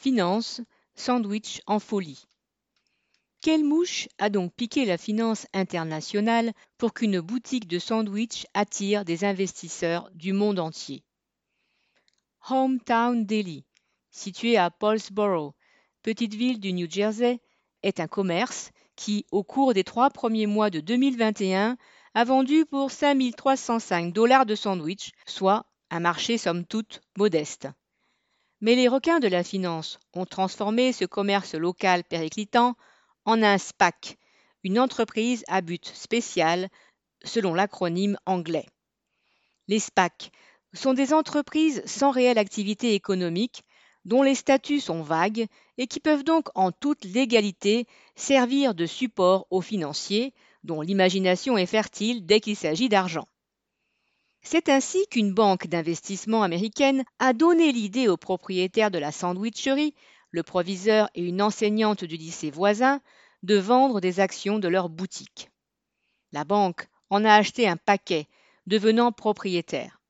[0.00, 0.60] Finance,
[0.94, 2.22] sandwich en folie.
[3.40, 9.24] Quelle mouche a donc piqué la finance internationale pour qu'une boutique de sandwich attire des
[9.24, 11.02] investisseurs du monde entier?
[12.48, 13.64] Hometown Deli,
[14.12, 15.56] situé à Paulsboro,
[16.02, 17.40] petite ville du New Jersey,
[17.82, 21.76] est un commerce qui, au cours des trois premiers mois de 2021,
[22.14, 27.68] a vendu pour 5 305 dollars de sandwich, soit un marché somme toute modeste.
[28.60, 32.74] Mais les requins de la finance ont transformé ce commerce local périclitant
[33.24, 34.18] en un SPAC,
[34.64, 36.68] une entreprise à but spécial,
[37.24, 38.66] selon l'acronyme anglais.
[39.68, 40.32] Les SPAC
[40.72, 43.62] sont des entreprises sans réelle activité économique,
[44.04, 45.46] dont les statuts sont vagues
[45.76, 51.66] et qui peuvent donc en toute légalité servir de support aux financiers, dont l'imagination est
[51.66, 53.28] fertile dès qu'il s'agit d'argent.
[54.42, 59.94] C'est ainsi qu'une banque d'investissement américaine a donné l'idée aux propriétaires de la sandwicherie,
[60.30, 63.00] le proviseur et une enseignante du lycée voisin,
[63.42, 65.50] de vendre des actions de leur boutique.
[66.32, 68.26] La banque en a acheté un paquet,
[68.66, 70.00] devenant propriétaire.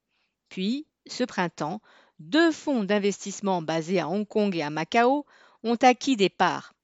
[0.48, 1.80] Puis, ce printemps,
[2.18, 5.26] deux fonds d'investissement basés à Hong Kong et à Macao
[5.62, 6.74] ont acquis des parts.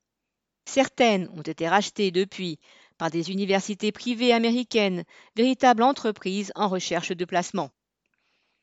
[0.66, 2.58] Certaines ont été rachetées depuis
[2.98, 5.04] par des universités privées américaines,
[5.36, 7.70] véritables entreprises en recherche de placement.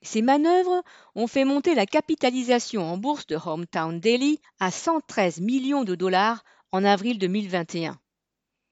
[0.02, 0.84] Ces manœuvres
[1.16, 6.44] ont fait monter la capitalisation en bourse de Hometown Daily à 113 millions de dollars
[6.72, 8.00] en avril 2021.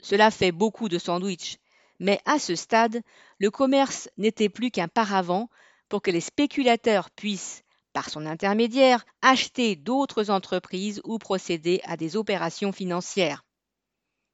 [0.02, 1.58] Cela fait beaucoup de sandwichs,
[2.00, 3.02] mais à ce stade,
[3.38, 5.50] le commerce n'était plus qu'un paravent
[5.90, 12.16] pour que les spéculateurs puissent, par son intermédiaire, acheter d'autres entreprises ou procéder à des
[12.16, 13.44] opérations financières.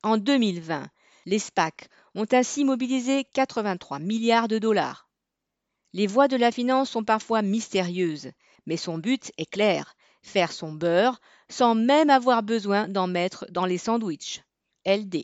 [0.03, 0.87] En 2020,
[1.25, 5.09] les SPAC ont ainsi mobilisé 83 milliards de dollars.
[5.93, 8.31] Les voies de la finance sont parfois mystérieuses,
[8.65, 13.65] mais son but est clair, faire son beurre sans même avoir besoin d'en mettre dans
[13.65, 14.43] les sandwichs.
[14.85, 15.23] LD.